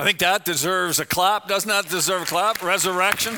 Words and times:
I 0.00 0.04
think 0.04 0.18
that 0.20 0.46
deserves 0.46 0.98
a 0.98 1.04
clap. 1.04 1.46
Doesn't 1.46 1.68
that 1.68 1.86
deserve 1.90 2.22
a 2.22 2.24
clap? 2.24 2.62
Resurrection. 2.62 3.34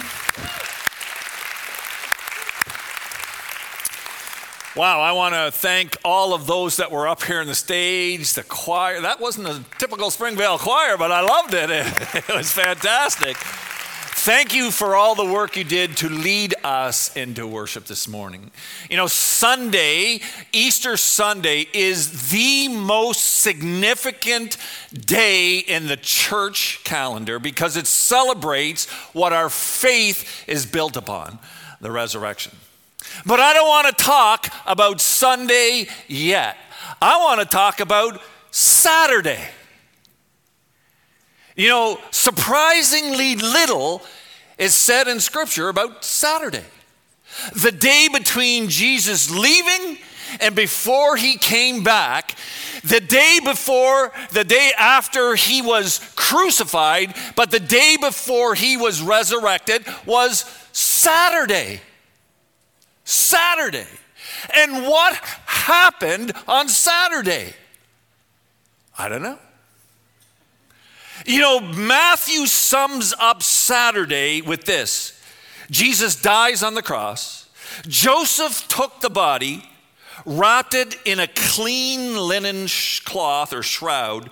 Wow, 4.77 5.01
I 5.01 5.11
want 5.11 5.35
to 5.35 5.51
thank 5.51 5.97
all 6.05 6.33
of 6.35 6.47
those 6.47 6.77
that 6.77 6.93
were 6.93 7.09
up 7.09 7.25
here 7.25 7.41
on 7.41 7.49
the 7.49 7.57
stage, 7.57 8.35
the 8.35 8.45
choir. 8.45 9.01
That 9.01 9.19
wasn't 9.19 9.49
a 9.49 9.65
typical 9.79 10.13
Springvale 10.13 10.57
choir, 10.57 10.97
but 10.97 11.11
I 11.11 11.23
loved 11.23 11.53
it. 11.53 11.69
It, 12.29 12.37
was 12.37 12.53
fantastic. 12.53 13.37
Thank 14.25 14.55
you 14.55 14.71
for 14.71 14.95
all 14.95 15.17
the 15.17 15.25
work 15.25 15.57
you 15.57 15.65
did 15.65 15.97
to 15.97 16.09
lead 16.09 16.55
us 16.63 17.13
into 17.17 17.45
worship 17.45 17.87
this 17.87 18.07
morning. 18.07 18.53
You 18.89 18.97
know, 18.97 19.09
Sunday, 19.09 20.21
Easter 20.53 20.97
Sunday, 20.97 21.67
is 21.73 22.31
the 22.31 22.69
most 22.69 23.41
significant 23.41 24.59
day 24.93 25.59
in 25.59 25.89
the 25.89 25.97
church 25.97 26.85
calendar 26.85 27.41
because 27.41 27.77
it 27.77 27.89
celebrates 27.89 28.89
what 29.13 29.33
our 29.33 29.51
faith 29.51 30.45
is 30.47 30.67
built 30.67 30.97
upon 30.97 31.41
the 31.81 31.91
resurrection. 31.91 32.53
But 33.27 33.41
I 33.41 33.53
don't 33.53 33.67
want 33.67 33.89
to 33.89 34.05
talk 34.05 34.47
about 34.65 35.01
Sunday 35.01 35.89
yet. 36.07 36.57
I 37.03 37.17
want 37.17 37.41
to 37.41 37.47
talk 37.47 37.81
about 37.81 38.23
Saturday. 38.53 39.49
You 41.57 41.69
know, 41.69 41.99
surprisingly 42.11 43.37
little 43.37 44.03
is 44.59 44.75
said 44.75 45.09
in 45.09 45.21
Scripture 45.21 45.69
about 45.69 46.05
Saturday. 46.05 46.65
The 47.55 47.73
day 47.73 48.09
between 48.13 48.69
Jesus 48.69 49.31
leaving 49.31 49.99
and 50.41 50.55
before 50.55 51.17
he 51.17 51.37
came 51.37 51.83
back, 51.83 52.37
the 52.85 53.01
day 53.01 53.39
before, 53.45 54.13
the 54.31 54.45
day 54.45 54.73
after 54.79 55.35
he 55.35 55.63
was 55.63 56.01
crucified, 56.15 57.15
but 57.37 57.51
the 57.51 57.61
day 57.61 57.97
before 58.01 58.55
he 58.55 58.77
was 58.77 59.03
resurrected 59.03 59.85
was 60.07 60.45
Saturday. 60.73 61.81
Saturday. 63.05 63.87
And 64.55 64.85
what 64.87 65.17
happened 65.47 66.33
on 66.49 66.69
Saturday? 66.69 67.55
I 68.99 69.09
don't 69.09 69.23
know. 69.23 69.39
You 71.25 71.41
know, 71.41 71.61
Matthew 71.61 72.47
sums 72.47 73.15
up 73.19 73.43
Saturday 73.43 74.43
with 74.43 74.65
this 74.65 75.21
Jesus 75.71 76.21
dies 76.21 76.63
on 76.63 76.75
the 76.75 76.83
cross. 76.83 77.49
Joseph 77.87 78.69
took 78.69 79.01
the 79.01 79.11
body, 79.11 79.65
wrapped 80.27 80.75
it 80.75 80.97
in 81.05 81.19
a 81.19 81.27
clean 81.27 82.17
linen 82.17 82.67
cloth 83.05 83.53
or 83.53 83.63
shroud, 83.63 84.31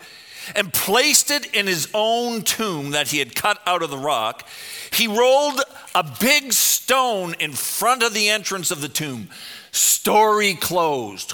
and 0.54 0.72
placed 0.72 1.30
it 1.30 1.54
in 1.54 1.66
his 1.66 1.88
own 1.94 2.42
tomb 2.42 2.90
that 2.90 3.08
he 3.08 3.18
had 3.18 3.34
cut 3.34 3.58
out 3.66 3.82
of 3.82 3.90
the 3.90 3.96
rock. 3.96 4.46
He 4.92 5.06
rolled 5.06 5.62
a 5.94 6.04
big 6.20 6.52
stone 6.52 7.34
in 7.38 7.52
front 7.52 8.02
of 8.02 8.12
the 8.12 8.28
entrance 8.28 8.70
of 8.70 8.80
the 8.80 8.88
tomb. 8.88 9.30
Story 9.70 10.54
closed. 10.54 11.32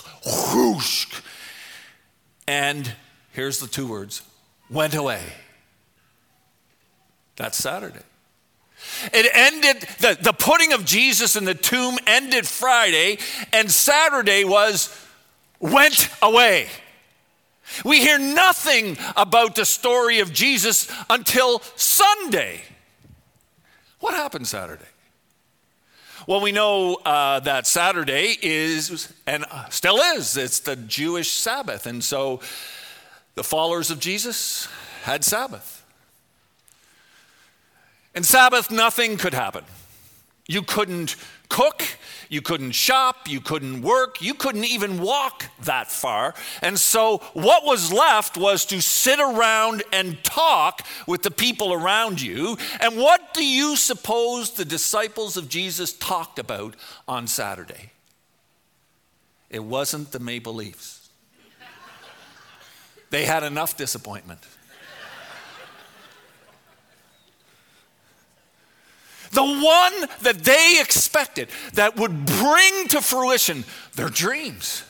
Whoosh. 0.52 1.20
And 2.46 2.92
here's 3.32 3.58
the 3.58 3.66
two 3.66 3.88
words 3.88 4.22
went 4.70 4.94
away. 4.94 5.22
That's 7.37 7.59
Saturday. 7.59 8.01
It 9.12 9.31
ended, 9.33 9.89
the, 10.01 10.19
the 10.20 10.33
putting 10.33 10.73
of 10.73 10.84
Jesus 10.84 11.37
in 11.37 11.45
the 11.45 11.55
tomb 11.55 11.98
ended 12.06 12.47
Friday, 12.47 13.19
and 13.53 13.70
Saturday 13.70 14.45
was 14.45 14.95
went 15.61 16.09
away. 16.23 16.69
We 17.84 18.01
hear 18.01 18.19
nothing 18.19 18.97
about 19.17 19.55
the 19.55 19.64
story 19.64 20.20
of 20.20 20.33
Jesus 20.33 20.91
until 21.11 21.61
Sunday. 21.75 22.62
What 24.01 24.14
happened 24.14 24.47
Saturday? 24.47 24.84
Well, 26.27 26.41
we 26.41 26.53
know 26.53 26.97
uh, 26.97 27.41
that 27.41 27.67
Saturday 27.67 28.36
is, 28.42 29.13
and 29.27 29.45
still 29.70 29.96
is, 29.96 30.36
it's 30.36 30.61
the 30.61 30.77
Jewish 30.77 31.30
Sabbath. 31.30 31.86
And 31.86 32.02
so 32.02 32.41
the 33.35 33.45
followers 33.45 33.91
of 33.91 34.01
Jesus 34.01 34.69
had 35.02 35.25
Sabbath. 35.25 35.76
And 38.16 38.24
Sabbath, 38.24 38.70
nothing 38.70 39.18
could 39.18 39.34
happen. 39.34 39.62
You 40.48 40.62
couldn't 40.62 41.16
cook, 41.50 41.82
you 42.30 42.40
couldn't 42.40 42.72
shop, 42.72 43.28
you 43.28 43.42
couldn't 43.42 43.82
work, 43.82 44.22
you 44.22 44.32
couldn't 44.32 44.64
even 44.64 45.00
walk 45.02 45.44
that 45.64 45.90
far. 45.90 46.34
And 46.62 46.78
so, 46.78 47.18
what 47.34 47.64
was 47.64 47.92
left 47.92 48.38
was 48.38 48.64
to 48.66 48.80
sit 48.80 49.20
around 49.20 49.82
and 49.92 50.22
talk 50.24 50.86
with 51.06 51.24
the 51.24 51.30
people 51.30 51.74
around 51.74 52.22
you. 52.22 52.56
And 52.80 52.96
what 52.96 53.34
do 53.34 53.44
you 53.44 53.77
suppose 53.77 54.52
the 54.52 54.64
disciples 54.64 55.36
of 55.36 55.50
Jesus 55.50 55.92
talked 55.92 56.38
about 56.38 56.74
on 57.06 57.27
Saturday? 57.27 57.92
It 59.50 59.62
wasn't 59.62 60.12
the 60.12 60.20
Maple 60.20 60.54
Leafs, 60.54 61.10
they 63.10 63.27
had 63.27 63.42
enough 63.42 63.77
disappointment. 63.77 64.40
The 69.36 69.42
one 69.42 70.08
that 70.23 70.45
they 70.45 70.79
expected 70.80 71.48
that 71.74 71.97
would 71.97 72.24
bring 72.24 72.89
to 72.89 73.02
fruition 73.02 73.64
their 73.95 74.08
dreams, 74.08 74.83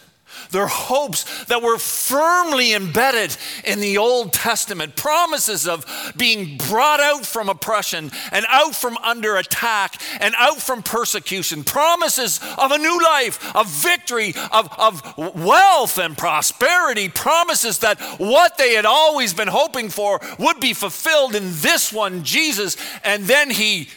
their 0.52 0.68
hopes 0.68 1.44
that 1.46 1.62
were 1.62 1.78
firmly 1.78 2.72
embedded 2.72 3.36
in 3.64 3.80
the 3.80 3.98
Old 3.98 4.32
Testament, 4.32 4.94
promises 4.94 5.66
of 5.66 5.84
being 6.16 6.58
brought 6.68 7.00
out 7.00 7.26
from 7.26 7.48
oppression 7.48 8.12
and 8.30 8.46
out 8.48 8.76
from 8.76 8.96
under 8.98 9.34
attack 9.36 10.00
and 10.20 10.32
out 10.38 10.62
from 10.62 10.80
persecution, 10.80 11.64
promises 11.64 12.38
of 12.56 12.70
a 12.70 12.78
new 12.78 13.02
life, 13.02 13.52
of 13.56 13.68
victory, 13.68 14.32
of, 14.52 14.72
of 14.78 15.34
wealth 15.34 15.98
and 15.98 16.16
prosperity, 16.16 17.08
promises 17.08 17.80
that 17.80 18.00
what 18.18 18.56
they 18.58 18.74
had 18.74 18.86
always 18.86 19.34
been 19.34 19.48
hoping 19.48 19.88
for 19.88 20.20
would 20.38 20.60
be 20.60 20.72
fulfilled 20.72 21.34
in 21.34 21.46
this 21.56 21.92
one, 21.92 22.22
Jesus, 22.22 22.76
and 23.02 23.24
then 23.24 23.50
he 23.50 23.88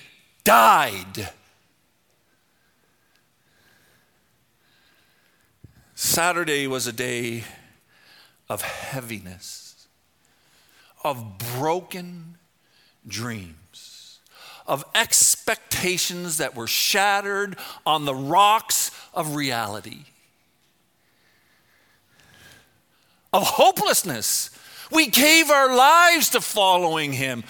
died. 0.43 1.29
Saturday 5.95 6.65
was 6.65 6.87
a 6.87 6.93
day 6.93 7.43
of 8.47 8.61
heaviness, 8.61 9.87
of 11.03 11.37
broken 11.37 12.37
dreams, 13.05 14.19
of 14.65 14.83
expectations 14.95 16.37
that 16.37 16.55
were 16.55 16.67
shattered 16.67 17.57
on 17.85 18.05
the 18.05 18.15
rocks 18.15 18.91
of 19.13 19.35
reality, 19.35 20.05
of 23.33 23.43
hopelessness. 23.43 24.51
We 24.91 25.07
gave 25.07 25.51
our 25.51 25.75
lives 25.75 26.29
to 26.29 26.41
following 26.41 27.13
him. 27.13 27.43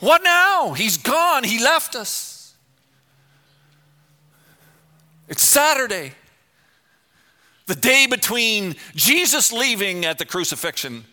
What 0.00 0.22
now? 0.22 0.72
He's 0.72 0.96
gone. 0.96 1.44
He 1.44 1.62
left 1.62 1.96
us. 1.96 2.54
It's 5.28 5.42
Saturday, 5.42 6.12
the 7.66 7.74
day 7.74 8.06
between 8.06 8.76
Jesus 8.94 9.52
leaving 9.52 10.06
at 10.06 10.18
the 10.18 10.24
crucifixion 10.24 11.04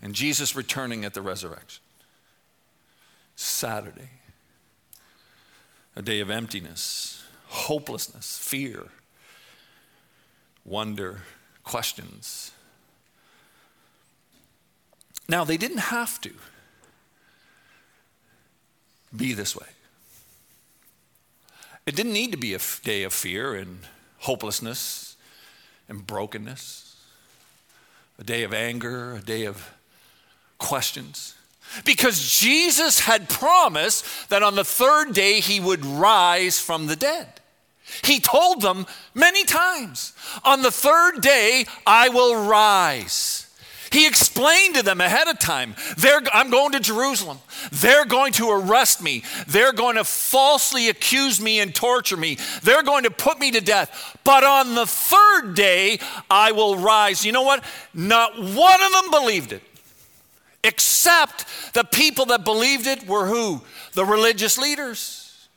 and 0.00 0.14
Jesus 0.14 0.56
returning 0.56 1.04
at 1.04 1.12
the 1.12 1.20
resurrection. 1.20 1.82
Saturday, 3.34 4.08
a 5.94 6.00
day 6.00 6.20
of 6.20 6.30
emptiness, 6.30 7.22
hopelessness, 7.48 8.38
fear, 8.38 8.84
wonder, 10.64 11.20
questions. 11.62 12.52
Now, 15.28 15.44
they 15.44 15.58
didn't 15.58 15.78
have 15.78 16.20
to 16.22 16.32
be 19.16 19.32
this 19.32 19.56
way. 19.56 19.66
It 21.86 21.94
didn't 21.94 22.12
need 22.12 22.32
to 22.32 22.38
be 22.38 22.54
a 22.54 22.60
day 22.82 23.04
of 23.04 23.12
fear 23.12 23.54
and 23.54 23.80
hopelessness 24.18 25.16
and 25.88 26.06
brokenness, 26.06 26.96
a 28.18 28.24
day 28.24 28.42
of 28.42 28.52
anger, 28.52 29.14
a 29.14 29.20
day 29.20 29.44
of 29.44 29.72
questions. 30.58 31.34
Because 31.84 32.30
Jesus 32.30 33.00
had 33.00 33.28
promised 33.28 34.28
that 34.30 34.42
on 34.42 34.54
the 34.54 34.64
third 34.64 35.12
day 35.12 35.40
he 35.40 35.60
would 35.60 35.84
rise 35.84 36.58
from 36.58 36.86
the 36.86 36.96
dead. 36.96 37.40
He 38.02 38.18
told 38.18 38.62
them 38.62 38.86
many 39.14 39.44
times, 39.44 40.12
On 40.44 40.62
the 40.62 40.70
third 40.70 41.20
day 41.20 41.66
I 41.86 42.08
will 42.08 42.48
rise. 42.48 43.45
He 43.92 44.06
explained 44.06 44.74
to 44.76 44.82
them 44.82 45.00
ahead 45.00 45.28
of 45.28 45.38
time 45.38 45.74
I'm 46.32 46.50
going 46.50 46.72
to 46.72 46.80
Jerusalem. 46.80 47.38
They're 47.72 48.04
going 48.04 48.32
to 48.34 48.50
arrest 48.50 49.02
me. 49.02 49.22
They're 49.46 49.72
going 49.72 49.96
to 49.96 50.04
falsely 50.04 50.88
accuse 50.88 51.40
me 51.40 51.60
and 51.60 51.74
torture 51.74 52.16
me. 52.16 52.38
They're 52.62 52.82
going 52.82 53.04
to 53.04 53.10
put 53.10 53.38
me 53.38 53.50
to 53.52 53.60
death. 53.60 54.18
But 54.24 54.44
on 54.44 54.74
the 54.74 54.86
third 54.86 55.54
day, 55.54 55.98
I 56.30 56.52
will 56.52 56.76
rise. 56.76 57.24
You 57.24 57.32
know 57.32 57.42
what? 57.42 57.64
Not 57.94 58.38
one 58.38 58.82
of 58.82 58.92
them 58.92 59.10
believed 59.10 59.52
it. 59.52 59.62
Except 60.64 61.46
the 61.74 61.84
people 61.84 62.26
that 62.26 62.44
believed 62.44 62.86
it 62.86 63.06
were 63.06 63.26
who? 63.26 63.62
The 63.92 64.04
religious 64.04 64.58
leaders, 64.58 65.48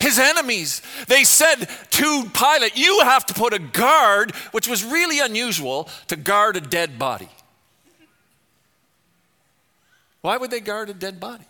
his 0.00 0.18
enemies. 0.18 0.80
They 1.08 1.24
said 1.24 1.68
to 1.90 2.30
Pilate, 2.32 2.76
You 2.76 3.00
have 3.04 3.26
to 3.26 3.34
put 3.34 3.52
a 3.52 3.58
guard, 3.58 4.34
which 4.52 4.66
was 4.66 4.82
really 4.82 5.20
unusual, 5.20 5.90
to 6.08 6.16
guard 6.16 6.56
a 6.56 6.62
dead 6.62 6.98
body. 6.98 7.28
Why 10.20 10.36
would 10.36 10.50
they 10.50 10.60
guard 10.60 10.90
a 10.90 10.94
dead 10.94 11.20
body? 11.20 11.44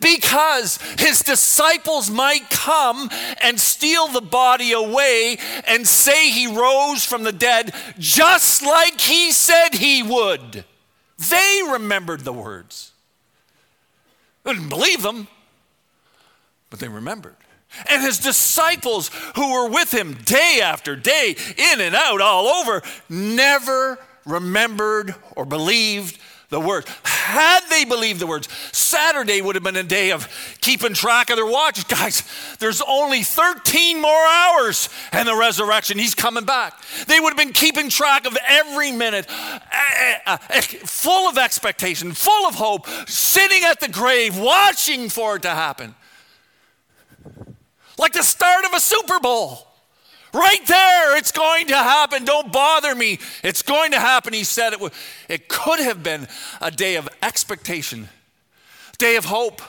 Because 0.00 0.78
his 0.98 1.20
disciples 1.20 2.10
might 2.10 2.50
come 2.50 3.08
and 3.42 3.60
steal 3.60 4.08
the 4.08 4.20
body 4.20 4.72
away 4.72 5.38
and 5.66 5.86
say 5.86 6.30
he 6.30 6.46
rose 6.46 7.04
from 7.04 7.22
the 7.22 7.32
dead, 7.32 7.74
just 7.98 8.62
like 8.62 9.00
he 9.00 9.30
said 9.32 9.74
he 9.74 10.02
would. 10.02 10.64
They 11.30 11.62
remembered 11.70 12.20
the 12.20 12.32
words. 12.32 12.92
They 14.44 14.52
didn't 14.52 14.68
believe 14.68 15.02
them, 15.02 15.28
but 16.70 16.78
they 16.78 16.88
remembered. 16.88 17.36
And 17.88 18.02
his 18.02 18.18
disciples 18.18 19.10
who 19.34 19.52
were 19.52 19.68
with 19.68 19.92
him 19.92 20.14
day 20.24 20.60
after 20.62 20.96
day, 20.96 21.36
in 21.56 21.80
and 21.80 21.94
out, 21.94 22.20
all 22.20 22.46
over, 22.46 22.82
never 23.08 23.98
remembered 24.24 25.14
or 25.34 25.44
believed 25.44 26.18
the 26.48 26.60
words. 26.60 26.88
Had 27.04 27.60
they 27.70 27.84
believed 27.84 28.20
the 28.20 28.26
words, 28.26 28.48
Saturday 28.72 29.40
would 29.40 29.56
have 29.56 29.64
been 29.64 29.76
a 29.76 29.82
day 29.82 30.12
of 30.12 30.28
keeping 30.60 30.94
track 30.94 31.30
of 31.30 31.36
their 31.36 31.46
watches. 31.46 31.84
Guys, 31.84 32.22
there's 32.58 32.80
only 32.86 33.22
13 33.22 34.00
more 34.00 34.26
hours 34.26 34.88
and 35.12 35.26
the 35.26 35.34
resurrection. 35.34 35.98
He's 35.98 36.14
coming 36.14 36.44
back. 36.44 36.80
They 37.06 37.18
would 37.18 37.30
have 37.30 37.36
been 37.36 37.52
keeping 37.52 37.88
track 37.88 38.26
of 38.26 38.36
every 38.46 38.92
minute, 38.92 39.26
eh, 39.28 40.18
eh, 40.26 40.36
eh, 40.50 40.60
full 40.60 41.28
of 41.28 41.36
expectation, 41.36 42.12
full 42.12 42.46
of 42.46 42.54
hope, 42.54 42.86
sitting 43.08 43.64
at 43.64 43.80
the 43.80 43.88
grave, 43.88 44.38
watching 44.38 45.08
for 45.08 45.36
it 45.36 45.42
to 45.42 45.50
happen. 45.50 45.94
Like 47.98 48.12
the 48.12 48.22
start 48.22 48.64
of 48.64 48.72
a 48.72 48.80
Super 48.80 49.18
Bowl. 49.18 49.65
Right 50.36 50.66
there, 50.66 51.16
it's 51.16 51.32
going 51.32 51.68
to 51.68 51.76
happen. 51.76 52.26
Don't 52.26 52.52
bother 52.52 52.94
me. 52.94 53.18
It's 53.42 53.62
going 53.62 53.92
to 53.92 53.98
happen. 53.98 54.34
He 54.34 54.44
said 54.44 54.74
it, 54.74 54.80
would, 54.80 54.92
it 55.30 55.48
could 55.48 55.80
have 55.80 56.02
been 56.02 56.28
a 56.60 56.70
day 56.70 56.96
of 56.96 57.08
expectation, 57.22 58.10
day 58.98 59.16
of 59.16 59.24
hope, 59.24 59.62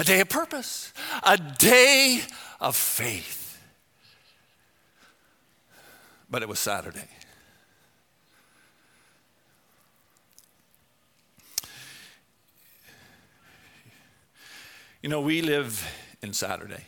a 0.00 0.04
day 0.04 0.18
of 0.18 0.28
purpose, 0.28 0.92
a 1.22 1.36
day 1.36 2.20
of 2.60 2.74
faith. 2.74 3.60
But 6.28 6.42
it 6.42 6.48
was 6.48 6.58
Saturday. 6.58 7.08
You 15.00 15.08
know, 15.08 15.20
we 15.20 15.42
live 15.42 15.88
in 16.22 16.32
Saturday. 16.32 16.86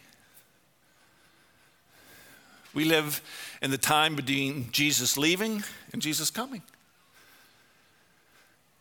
We 2.74 2.84
live 2.84 3.22
in 3.62 3.70
the 3.70 3.78
time 3.78 4.16
between 4.16 4.70
Jesus 4.72 5.16
leaving 5.16 5.62
and 5.92 6.02
Jesus 6.02 6.30
coming. 6.30 6.62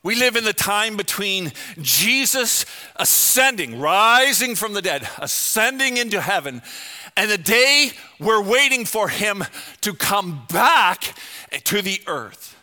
We 0.01 0.15
live 0.15 0.35
in 0.35 0.43
the 0.43 0.51
time 0.51 0.97
between 0.97 1.53
Jesus 1.79 2.65
ascending, 2.97 3.79
rising 3.79 4.55
from 4.55 4.73
the 4.73 4.81
dead, 4.81 5.07
ascending 5.17 5.95
into 5.95 6.19
heaven, 6.19 6.61
and 7.15 7.31
the 7.31 7.37
day 7.37 7.91
we're 8.19 8.43
waiting 8.43 8.83
for 8.83 9.07
him 9.07 9.45
to 9.81 9.93
come 9.93 10.45
back 10.51 11.15
to 11.63 11.81
the 11.81 12.01
earth. 12.07 12.57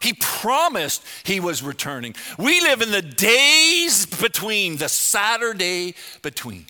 He 0.00 0.12
promised 0.12 1.02
he 1.22 1.40
was 1.40 1.62
returning. 1.62 2.14
We 2.38 2.60
live 2.60 2.82
in 2.82 2.90
the 2.90 3.00
days 3.00 4.04
between, 4.04 4.76
the 4.76 4.90
Saturday 4.90 5.94
between. 6.20 6.66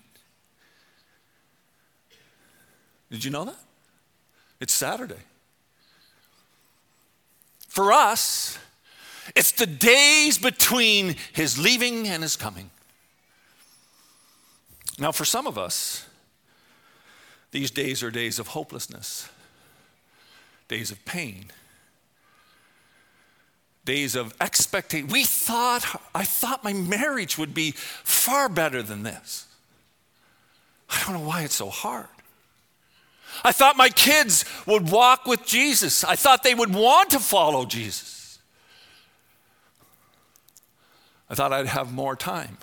Did 3.14 3.24
you 3.24 3.30
know 3.30 3.44
that? 3.44 3.54
It's 4.60 4.72
Saturday. 4.72 5.22
For 7.68 7.92
us, 7.92 8.58
it's 9.36 9.52
the 9.52 9.66
days 9.66 10.36
between 10.36 11.14
his 11.32 11.56
leaving 11.56 12.08
and 12.08 12.24
his 12.24 12.34
coming. 12.34 12.70
Now, 14.98 15.12
for 15.12 15.24
some 15.24 15.46
of 15.46 15.56
us, 15.56 16.08
these 17.52 17.70
days 17.70 18.02
are 18.02 18.10
days 18.10 18.40
of 18.40 18.48
hopelessness, 18.48 19.28
days 20.66 20.90
of 20.90 21.04
pain, 21.04 21.52
days 23.84 24.16
of 24.16 24.34
expectation. 24.40 25.06
We 25.06 25.22
thought, 25.22 25.84
I 26.12 26.24
thought 26.24 26.64
my 26.64 26.72
marriage 26.72 27.38
would 27.38 27.54
be 27.54 27.70
far 27.76 28.48
better 28.48 28.82
than 28.82 29.04
this. 29.04 29.46
I 30.90 31.00
don't 31.04 31.12
know 31.20 31.28
why 31.28 31.42
it's 31.42 31.54
so 31.54 31.70
hard. 31.70 32.08
I 33.42 33.52
thought 33.52 33.76
my 33.76 33.88
kids 33.88 34.44
would 34.66 34.90
walk 34.90 35.26
with 35.26 35.44
Jesus. 35.46 36.04
I 36.04 36.16
thought 36.16 36.42
they 36.42 36.54
would 36.54 36.74
want 36.74 37.10
to 37.10 37.18
follow 37.18 37.64
Jesus. 37.64 38.38
I 41.28 41.34
thought 41.34 41.52
I'd 41.52 41.66
have 41.66 41.92
more 41.92 42.14
time. 42.14 42.58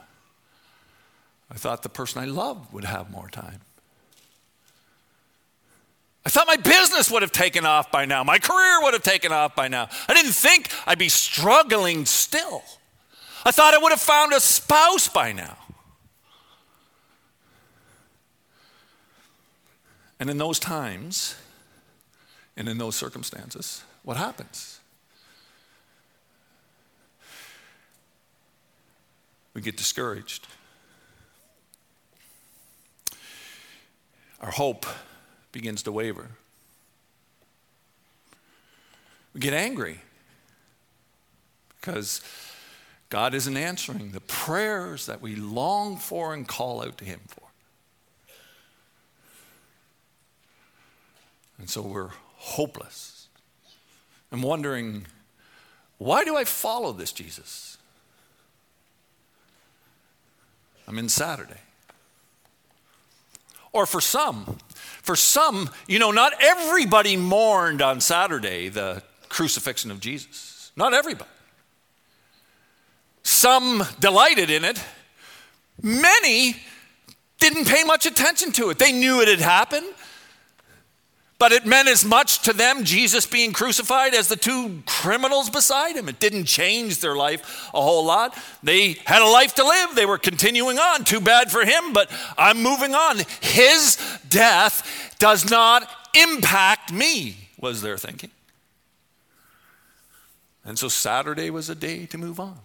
I 1.51 1.56
thought 1.56 1.83
the 1.83 1.89
person 1.89 2.21
I 2.21 2.25
loved 2.25 2.71
would 2.71 2.85
have 2.85 3.12
more 3.12 3.27
time. 3.29 3.59
I 6.25 6.29
thought 6.29 6.47
my 6.47 6.56
business 6.56 7.09
would 7.09 7.24
have 7.24 7.31
taken 7.31 7.65
off 7.65 7.91
by 7.91 8.06
now. 8.06 8.24
My 8.24 8.38
career 8.38 8.81
would 8.83 8.94
have 8.94 9.03
taken 9.03 9.31
off 9.31 9.56
by 9.56 9.67
now. 9.67 9.89
I 10.07 10.13
didn't 10.13 10.33
think 10.33 10.69
I'd 10.85 11.00
be 11.00 11.09
struggling 11.09 12.06
still. 12.06 12.63
I 13.44 13.51
thought 13.51 13.74
I 13.74 13.79
would 13.79 13.91
have 13.91 14.01
found 14.01 14.33
a 14.33 14.39
spouse 14.39 15.07
by 15.07 15.31
now. 15.31 15.57
And 20.21 20.29
in 20.29 20.38
those 20.38 20.59
times, 20.59 21.33
and 22.56 22.69
in 22.69 22.77
those 22.77 22.95
circumstances, 22.95 23.83
what 24.03 24.18
happens? 24.18 24.79
We 29.56 29.62
get 29.62 29.77
discouraged. 29.77 30.47
Our 34.41 34.51
hope 34.51 34.85
begins 35.51 35.81
to 35.83 35.91
waver. 35.91 36.27
We 39.33 39.39
get 39.39 39.53
angry 39.53 40.01
because 41.79 42.21
God 43.09 43.33
isn't 43.33 43.57
answering 43.57 44.12
the 44.12 44.22
prayers 44.22 45.07
that 45.07 45.19
we 45.19 45.36
long 45.36 45.98
for 45.98 46.31
and 46.36 46.48
call 46.48 46.84
out 46.84 47.00
to 47.00 47.05
Him 47.05 47.22
for. 47.27 47.50
And 51.62 51.70
so 51.70 51.84
we're 51.84 52.10
hopeless 52.38 53.27
and 54.32 54.41
wondering, 54.41 55.06
why 56.00 56.24
do 56.24 56.36
I 56.36 56.44
follow 56.44 56.91
this 56.91 57.12
Jesus? 57.12 57.77
I'm 60.88 60.98
in 60.98 61.08
Saturday. 61.08 61.60
Or 63.72 63.86
for 63.86 64.01
some, 64.01 64.58
for 65.03 65.15
some, 65.15 65.70
you 65.88 66.00
know, 66.00 66.10
not 66.10 66.34
everybody 66.41 67.15
mourned 67.15 67.84
on 67.84 68.01
Saturday 68.01 68.68
the 68.70 69.03
crucifixion 69.30 69.91
of 69.91 70.00
Jesus. 70.00 70.72
Not 70.75 70.96
everybody. 70.96 71.30
Some 73.22 73.84
delighted 74.00 74.50
in 74.50 74.65
it. 74.65 74.84
Many 75.80 76.56
didn't 77.39 77.68
pay 77.68 77.84
much 77.84 78.08
attention 78.08 78.51
to 78.53 78.72
it. 78.72 78.80
They 78.80 78.91
knew 78.91 79.22
it 79.22 79.27
had 79.27 79.41
happened. 79.41 79.86
But 81.41 81.53
it 81.53 81.65
meant 81.65 81.88
as 81.88 82.05
much 82.05 82.43
to 82.43 82.53
them, 82.53 82.83
Jesus 82.83 83.25
being 83.25 83.51
crucified, 83.51 84.13
as 84.13 84.27
the 84.27 84.36
two 84.36 84.83
criminals 84.86 85.50
beside 85.50 85.95
him. 85.95 86.07
It 86.07 86.19
didn't 86.19 86.45
change 86.45 87.00
their 87.00 87.15
life 87.15 87.67
a 87.74 87.81
whole 87.81 88.05
lot. 88.05 88.38
They 88.62 88.98
had 89.05 89.24
a 89.24 89.25
life 89.25 89.55
to 89.55 89.65
live, 89.65 89.95
they 89.95 90.05
were 90.05 90.19
continuing 90.19 90.77
on. 90.77 91.03
Too 91.03 91.19
bad 91.19 91.50
for 91.50 91.65
him, 91.65 91.93
but 91.93 92.12
I'm 92.38 92.62
moving 92.62 92.93
on. 92.93 93.21
His 93.39 93.98
death 94.29 95.15
does 95.17 95.50
not 95.50 95.89
impact 96.13 96.93
me, 96.93 97.38
was 97.60 97.81
their 97.81 97.98
thinking. 97.98 98.29
And 100.63 100.77
so 100.77 100.89
Saturday 100.89 101.50
was 101.50 101.71
a 101.71 101.75
day 101.75 102.05
to 102.05 102.19
move 102.19 102.39
on. 102.39 102.60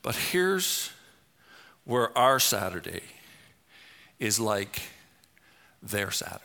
But 0.00 0.14
here's 0.14 0.89
where 1.84 2.16
our 2.16 2.38
Saturday 2.38 3.02
is 4.18 4.38
like 4.38 4.82
their 5.82 6.10
Saturday. 6.10 6.44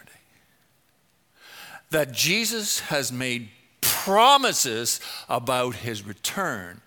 That 1.91 2.11
Jesus 2.11 2.79
has 2.79 3.11
made 3.11 3.49
promises 4.05 4.99
about 5.27 5.73
his 5.77 6.05
return 6.05 6.79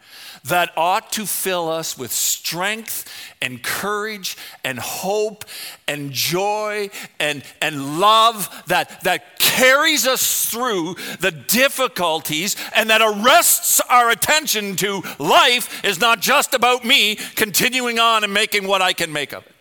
that 0.44 0.70
ought 0.76 1.10
to 1.10 1.26
fill 1.26 1.68
us 1.68 1.98
with 1.98 2.12
strength 2.12 3.12
and 3.42 3.60
courage 3.60 4.36
and 4.62 4.78
hope 4.78 5.44
and 5.88 6.12
joy 6.12 6.88
and, 7.18 7.42
and 7.60 7.98
love 7.98 8.48
that, 8.68 9.02
that 9.02 9.40
carries 9.40 10.06
us 10.06 10.46
through 10.46 10.94
the 11.18 11.32
difficulties 11.32 12.54
and 12.72 12.88
that 12.88 13.00
arrests 13.02 13.80
our 13.90 14.10
attention 14.10 14.76
to 14.76 15.02
life 15.18 15.84
is 15.84 15.98
not 15.98 16.20
just 16.20 16.54
about 16.54 16.84
me 16.84 17.16
continuing 17.34 17.98
on 17.98 18.22
and 18.22 18.32
making 18.32 18.64
what 18.68 18.80
I 18.80 18.92
can 18.92 19.12
make 19.12 19.32
of 19.32 19.44
it. 19.44 19.57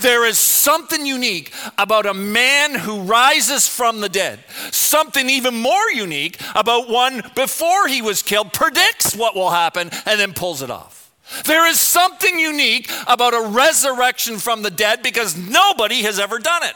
There 0.00 0.26
is 0.26 0.38
something 0.38 1.06
unique 1.06 1.52
about 1.78 2.06
a 2.06 2.14
man 2.14 2.74
who 2.74 3.00
rises 3.02 3.66
from 3.66 4.00
the 4.00 4.08
dead. 4.08 4.40
Something 4.70 5.30
even 5.30 5.54
more 5.54 5.90
unique 5.92 6.38
about 6.54 6.88
one 6.88 7.22
before 7.34 7.88
he 7.88 8.02
was 8.02 8.22
killed, 8.22 8.52
predicts 8.52 9.16
what 9.16 9.34
will 9.34 9.50
happen, 9.50 9.90
and 10.04 10.20
then 10.20 10.34
pulls 10.34 10.62
it 10.62 10.70
off. 10.70 11.10
There 11.44 11.66
is 11.66 11.80
something 11.80 12.38
unique 12.38 12.90
about 13.06 13.34
a 13.34 13.48
resurrection 13.48 14.38
from 14.38 14.62
the 14.62 14.70
dead 14.70 15.02
because 15.02 15.36
nobody 15.36 16.02
has 16.02 16.18
ever 16.18 16.38
done 16.38 16.62
it. 16.64 16.74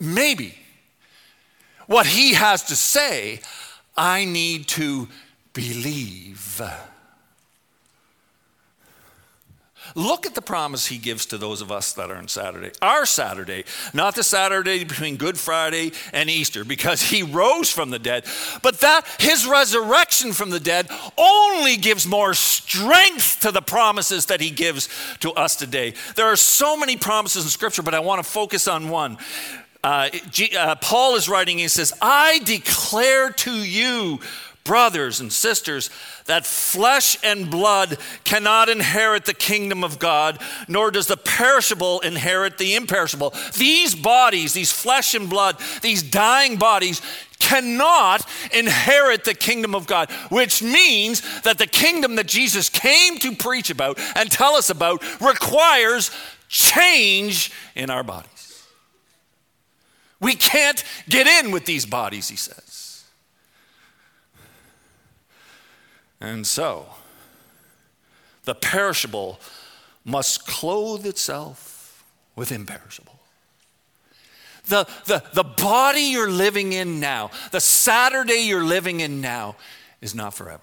Maybe 0.00 0.54
what 1.86 2.06
he 2.06 2.34
has 2.34 2.62
to 2.64 2.76
say, 2.76 3.40
I 3.96 4.24
need 4.24 4.66
to 4.68 5.08
believe. 5.52 6.60
Look 9.94 10.26
at 10.26 10.34
the 10.34 10.42
promise 10.42 10.86
he 10.86 10.98
gives 10.98 11.26
to 11.26 11.38
those 11.38 11.60
of 11.60 11.72
us 11.72 11.92
that 11.94 12.10
are 12.10 12.16
on 12.16 12.28
Saturday. 12.28 12.70
Our 12.80 13.06
Saturday, 13.06 13.64
not 13.92 14.14
the 14.14 14.22
Saturday 14.22 14.84
between 14.84 15.16
Good 15.16 15.38
Friday 15.38 15.92
and 16.12 16.30
Easter, 16.30 16.64
because 16.64 17.02
he 17.02 17.22
rose 17.22 17.70
from 17.70 17.90
the 17.90 17.98
dead, 17.98 18.24
but 18.62 18.80
that 18.80 19.06
his 19.18 19.46
resurrection 19.46 20.32
from 20.32 20.50
the 20.50 20.60
dead 20.60 20.88
only 21.16 21.76
gives 21.76 22.06
more 22.06 22.34
strength 22.34 23.40
to 23.40 23.50
the 23.50 23.62
promises 23.62 24.26
that 24.26 24.40
he 24.40 24.50
gives 24.50 24.88
to 25.20 25.32
us 25.32 25.56
today. 25.56 25.94
There 26.16 26.26
are 26.26 26.36
so 26.36 26.76
many 26.76 26.96
promises 26.96 27.44
in 27.44 27.50
Scripture, 27.50 27.82
but 27.82 27.94
I 27.94 28.00
want 28.00 28.22
to 28.22 28.28
focus 28.28 28.68
on 28.68 28.88
one. 28.88 29.18
Uh, 29.82 30.10
G, 30.30 30.54
uh, 30.54 30.74
Paul 30.76 31.16
is 31.16 31.28
writing, 31.28 31.56
he 31.58 31.68
says, 31.68 31.94
I 32.02 32.40
declare 32.40 33.30
to 33.30 33.50
you, 33.50 34.20
brothers 34.64 35.20
and 35.20 35.32
sisters, 35.32 35.90
that 36.26 36.46
flesh 36.46 37.16
and 37.24 37.50
blood 37.50 37.98
cannot 38.24 38.68
inherit 38.68 39.24
the 39.24 39.34
kingdom 39.34 39.82
of 39.82 39.98
God, 39.98 40.40
nor 40.68 40.90
does 40.90 41.06
the 41.06 41.16
perishable 41.16 42.00
inherit 42.00 42.58
the 42.58 42.74
imperishable. 42.74 43.34
These 43.56 43.94
bodies, 43.94 44.52
these 44.52 44.72
flesh 44.72 45.14
and 45.14 45.28
blood, 45.28 45.56
these 45.82 46.02
dying 46.02 46.56
bodies, 46.56 47.02
cannot 47.38 48.24
inherit 48.52 49.24
the 49.24 49.34
kingdom 49.34 49.74
of 49.74 49.86
God, 49.86 50.10
which 50.28 50.62
means 50.62 51.42
that 51.42 51.58
the 51.58 51.66
kingdom 51.66 52.16
that 52.16 52.26
Jesus 52.26 52.68
came 52.68 53.18
to 53.18 53.34
preach 53.34 53.70
about 53.70 53.98
and 54.14 54.30
tell 54.30 54.54
us 54.54 54.70
about 54.70 55.02
requires 55.20 56.10
change 56.48 57.50
in 57.74 57.90
our 57.90 58.02
bodies. 58.04 58.66
We 60.20 60.34
can't 60.34 60.84
get 61.08 61.26
in 61.26 61.50
with 61.50 61.64
these 61.64 61.86
bodies, 61.86 62.28
he 62.28 62.36
says. 62.36 62.69
And 66.20 66.46
so, 66.46 66.86
the 68.44 68.54
perishable 68.54 69.40
must 70.04 70.46
clothe 70.46 71.06
itself 71.06 72.04
with 72.36 72.52
imperishable. 72.52 73.18
The, 74.66 74.86
the, 75.06 75.22
the 75.32 75.44
body 75.44 76.02
you're 76.02 76.30
living 76.30 76.72
in 76.72 77.00
now, 77.00 77.30
the 77.50 77.60
Saturday 77.60 78.46
you're 78.46 78.64
living 78.64 79.00
in 79.00 79.20
now, 79.20 79.56
is 80.00 80.14
not 80.14 80.34
forever. 80.34 80.62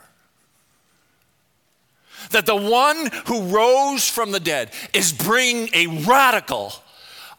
That 2.31 2.45
the 2.45 2.55
one 2.55 3.09
who 3.27 3.43
rose 3.43 4.07
from 4.07 4.31
the 4.31 4.39
dead 4.39 4.71
is 4.93 5.13
bringing 5.13 5.69
a 5.73 6.03
radical, 6.05 6.73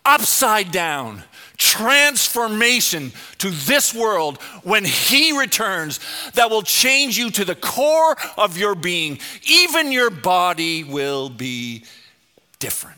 upside 0.04 0.70
down, 0.70 1.24
transformation 1.58 3.12
to 3.38 3.50
this 3.50 3.92
world 3.92 4.40
when 4.62 4.84
He 4.84 5.36
returns 5.36 6.00
that 6.34 6.50
will 6.50 6.62
change 6.62 7.18
you 7.18 7.30
to 7.32 7.44
the 7.44 7.56
core 7.56 8.16
of 8.36 8.56
your 8.56 8.74
being. 8.74 9.18
Even 9.46 9.92
your 9.92 10.10
body 10.10 10.84
will 10.84 11.28
be 11.28 11.84
different. 12.58 12.96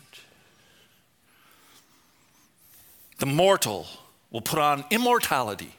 The 3.19 3.27
mortal 3.27 3.87
will 4.31 4.41
put 4.41 4.59
on 4.59 4.85
immortality 4.91 5.75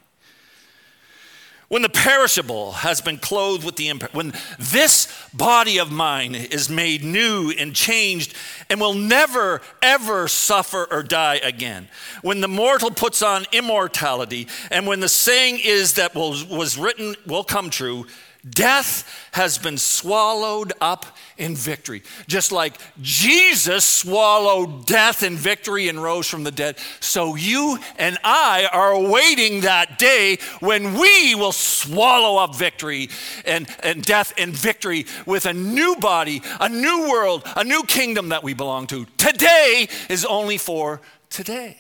when 1.71 1.83
the 1.83 1.89
perishable 1.89 2.73
has 2.73 2.99
been 2.99 3.17
clothed 3.17 3.63
with 3.63 3.77
the 3.77 3.87
imperishable, 3.87 4.17
when 4.17 4.33
this 4.59 5.07
body 5.33 5.79
of 5.79 5.89
mine 5.89 6.35
is 6.35 6.69
made 6.69 7.01
new 7.01 7.49
and 7.57 7.73
changed 7.73 8.33
and 8.69 8.81
will 8.81 8.93
never, 8.93 9.61
ever 9.81 10.27
suffer 10.27 10.85
or 10.91 11.01
die 11.01 11.35
again, 11.35 11.87
when 12.23 12.41
the 12.41 12.47
mortal 12.49 12.91
puts 12.91 13.21
on 13.21 13.45
immortality, 13.53 14.49
and 14.69 14.85
when 14.85 14.99
the 14.99 15.07
saying 15.07 15.61
is 15.63 15.93
that 15.93 16.13
was, 16.13 16.43
was 16.43 16.77
written 16.77 17.15
will 17.25 17.45
come 17.45 17.69
true, 17.69 18.05
Death 18.50 19.29
has 19.33 19.60
been 19.60 19.77
swallowed 19.77 20.74
up 20.81 21.05
in 21.38 21.55
victory. 21.55 22.01
Just 22.27 22.51
like 22.51 22.75
Jesus 23.00 23.86
swallowed 23.86 24.88
death 24.88 25.21
in 25.21 25.36
victory 25.36 25.89
and 25.89 26.01
rose 26.01 26.27
from 26.27 26.43
the 26.43 26.51
dead, 26.51 26.79
so 27.00 27.36
you 27.36 27.77
and 28.00 28.17
I 28.24 28.67
are 28.74 28.91
awaiting 28.93 29.62
that 29.62 30.00
day 30.00 30.39
when 30.60 30.95
we 30.95 31.36
will 31.36 31.51
swallow 31.51 32.43
up 32.43 32.55
victory 32.55 33.10
and, 33.45 33.69
and 33.83 34.03
death 34.03 34.33
and 34.39 34.53
victory 34.53 35.05
with 35.27 35.45
a 35.45 35.53
new 35.53 35.95
body, 35.98 36.41
a 36.60 36.67
new 36.67 37.10
world, 37.12 37.43
a 37.55 37.63
new 37.63 37.83
kingdom 37.83 38.29
that 38.29 38.43
we 38.43 38.55
belong 38.55 38.88
to. 38.88 39.05
Today 39.17 39.88
is 40.10 40.25
only 40.25 40.57
for 40.57 41.00
today. 41.29 41.77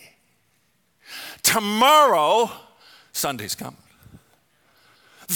Tomorrow, 1.41 2.51
Sunday's 3.13 3.55
coming. 3.55 3.77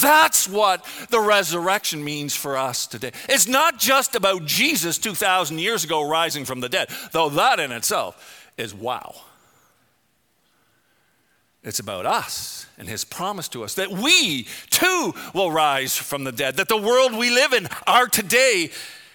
That's 0.02 0.48
what 0.48 0.86
the 1.10 1.20
resurrection 1.20 2.04
means 2.04 2.36
for 2.36 2.58
us 2.58 2.88
today. 2.88 3.12
It's 3.30 3.48
not 3.48 3.80
just 3.80 4.16
about 4.16 4.46
Jesus 4.46 4.98
2,000 4.98 5.60
years 5.60 5.84
ago 5.84 6.08
rising 6.08 6.46
from 6.46 6.60
the 6.60 6.70
dead, 6.70 6.90
though 7.12 7.30
that 7.30 7.60
in 7.60 7.72
itself 7.72 8.52
is 8.58 8.74
wow. 8.74 9.16
It's 11.64 11.80
about 11.80 12.06
us 12.06 12.68
and 12.78 12.88
his 12.88 13.04
promise 13.04 13.48
to 13.50 13.64
us 13.64 13.76
that 13.76 13.90
we 13.90 14.48
too 14.70 15.14
will 15.34 15.52
rise 15.52 15.98
from 15.98 16.24
the 16.24 16.32
dead, 16.32 16.58
that 16.58 16.70
the 16.70 16.78
world 16.78 17.16
we 17.16 17.32
live 17.32 17.54
in, 17.54 17.68
our 17.88 18.08
today, 18.08 18.70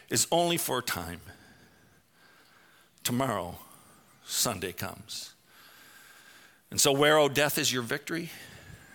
is 0.08 0.26
only 0.32 0.56
for 0.56 0.78
a 0.78 0.82
time. 0.82 1.20
Tomorrow, 3.04 3.56
Sunday 4.25 4.72
comes. 4.72 5.32
And 6.70 6.80
so, 6.80 6.92
where, 6.92 7.18
O 7.18 7.25
oh, 7.25 7.28
death, 7.28 7.58
is 7.58 7.72
your 7.72 7.82
victory? 7.82 8.30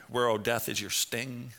Where, 0.10 0.28
O 0.28 0.34
oh, 0.34 0.38
death, 0.38 0.70
is 0.70 0.80
your 0.80 0.90
sting? 0.90 1.52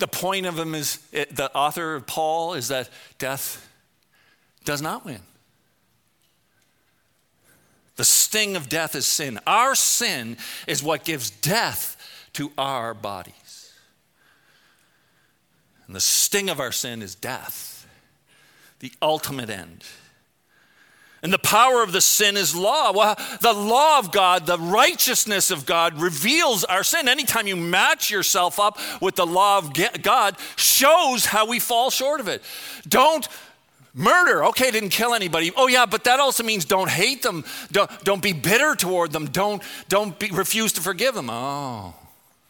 The 0.00 0.08
point 0.08 0.46
of 0.46 0.58
him 0.58 0.74
is, 0.74 0.98
eh, 1.12 1.26
the 1.30 1.54
author 1.54 1.94
of 1.94 2.06
Paul 2.06 2.54
is 2.54 2.68
that 2.68 2.88
death 3.18 3.68
does 4.64 4.80
not 4.80 5.04
win. 5.04 5.20
The 7.96 8.04
sting 8.04 8.56
of 8.56 8.70
death 8.70 8.94
is 8.94 9.06
sin. 9.06 9.38
Our 9.46 9.74
sin 9.74 10.38
is 10.66 10.82
what 10.82 11.04
gives 11.04 11.28
death 11.28 11.98
to 12.32 12.50
our 12.56 12.94
bodies. 12.94 13.74
And 15.86 15.94
the 15.94 16.00
sting 16.00 16.48
of 16.48 16.60
our 16.60 16.72
sin 16.72 17.02
is 17.02 17.14
death, 17.14 17.86
the 18.78 18.92
ultimate 19.02 19.50
end. 19.50 19.84
And 21.22 21.32
the 21.32 21.38
power 21.38 21.82
of 21.82 21.92
the 21.92 22.00
sin 22.00 22.36
is 22.36 22.54
law. 22.54 22.92
Well, 22.92 23.14
the 23.42 23.52
law 23.52 23.98
of 23.98 24.10
God, 24.10 24.46
the 24.46 24.58
righteousness 24.58 25.50
of 25.50 25.66
God 25.66 26.00
reveals 26.00 26.64
our 26.64 26.82
sin. 26.82 27.08
Anytime 27.08 27.46
you 27.46 27.56
match 27.56 28.10
yourself 28.10 28.58
up 28.58 28.78
with 29.02 29.16
the 29.16 29.26
law 29.26 29.58
of 29.58 29.72
God, 30.02 30.36
shows 30.56 31.26
how 31.26 31.46
we 31.46 31.58
fall 31.58 31.90
short 31.90 32.20
of 32.20 32.28
it. 32.28 32.42
Don't 32.88 33.28
murder. 33.92 34.44
Okay, 34.46 34.70
didn't 34.70 34.90
kill 34.90 35.12
anybody. 35.12 35.52
Oh 35.56 35.66
yeah, 35.66 35.84
but 35.84 36.04
that 36.04 36.20
also 36.20 36.42
means 36.42 36.64
don't 36.64 36.90
hate 36.90 37.22
them. 37.22 37.44
Don't, 37.70 37.90
don't 38.02 38.22
be 38.22 38.32
bitter 38.32 38.74
toward 38.74 39.12
them. 39.12 39.26
Don't, 39.26 39.62
don't 39.88 40.18
be, 40.18 40.30
refuse 40.30 40.72
to 40.74 40.80
forgive 40.80 41.14
them. 41.14 41.28
Oh, 41.28 41.94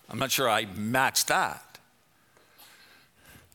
I'm 0.09 0.19
not 0.19 0.31
sure 0.31 0.49
I 0.49 0.67
matched 0.77 1.27
that. 1.29 1.65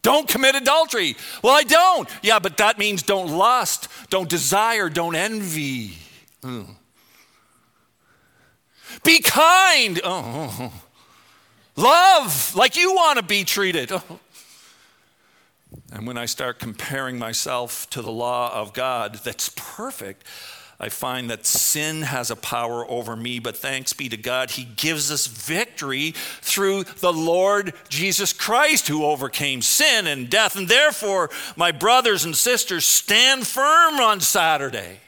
Don't 0.06 0.28
commit 0.28 0.54
adultery. 0.54 1.16
Well, 1.42 1.56
I 1.56 1.64
don't. 1.64 2.08
Yeah, 2.22 2.38
but 2.38 2.58
that 2.58 2.78
means 2.78 3.02
don't 3.02 3.28
lust, 3.28 3.88
don't 4.12 4.30
desire, 4.30 4.88
don't 4.88 5.16
envy. 5.16 5.98
Mm. 6.44 6.76
Be 9.04 9.20
kind. 9.20 10.00
Oh. 10.04 10.72
Love 11.76 12.56
like 12.56 12.78
you 12.78 12.94
want 12.94 13.18
to 13.18 13.26
be 13.26 13.44
treated. 13.44 13.92
Oh. 13.92 14.20
And 15.92 16.06
when 16.06 16.20
I 16.20 16.28
start 16.28 16.60
comparing 16.60 17.18
myself 17.18 17.90
to 17.90 18.04
the 18.04 18.12
law 18.12 18.54
of 18.54 18.74
God 18.74 19.16
that's 19.24 19.52
perfect, 19.56 20.24
I 20.80 20.90
find 20.90 21.30
that 21.30 21.46
sin 21.46 22.02
has 22.02 22.30
a 22.30 22.36
power 22.36 22.90
over 22.90 23.16
me, 23.16 23.40
but 23.40 23.56
thanks 23.56 23.94
be 23.94 24.10
to 24.10 24.18
God, 24.18 24.52
He 24.52 24.66
gives 24.66 25.10
us 25.10 25.26
victory 25.26 26.12
through 26.42 26.84
the 26.84 27.14
Lord 27.14 27.74
Jesus 27.88 28.34
Christ, 28.34 28.90
who 28.90 29.06
overcame 29.06 29.62
sin 29.62 30.06
and 30.06 30.30
death. 30.30 30.58
And 30.58 30.68
therefore, 30.68 31.30
my 31.56 31.72
brothers 31.72 32.26
and 32.26 32.36
sisters, 32.36 32.86
stand 32.86 33.48
firm 33.48 33.96
on 34.02 34.20
Saturday. 34.20 35.00